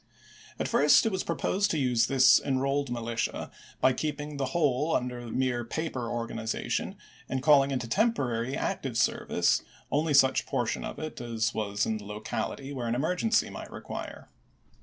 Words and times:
At 0.57 0.67
first 0.67 1.05
it 1.05 1.11
was 1.11 1.23
proposed 1.23 1.69
to 1.69 1.77
use 1.77 2.07
this 2.07 2.39
Enrolled 2.43 2.89
Militia 2.89 3.51
by 3.81 3.93
keeping 3.93 4.37
the 4.37 4.45
whole 4.47 4.95
under 4.95 5.27
mere 5.27 5.63
paper 5.63 6.09
organization 6.09 6.95
and 7.29 7.43
calling 7.43 7.69
into 7.69 7.87
temporary 7.87 8.57
active 8.57 8.97
service 8.97 9.61
only 9.91 10.15
such 10.15 10.47
portion 10.47 10.83
of 10.83 10.97
it 10.97 11.21
as 11.21 11.53
was 11.53 11.85
in 11.85 11.97
the 11.99 12.05
local 12.05 12.51
ity 12.51 12.73
where 12.73 12.87
an 12.87 12.95
emergency 12.95 13.51
might 13.51 13.69
require. 13.69 14.27